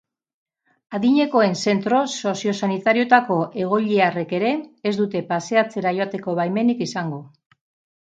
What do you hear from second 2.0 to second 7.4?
sozio-sanitarioetako egoiliarrek ere ez dute paseatzera joateko baimenik izango.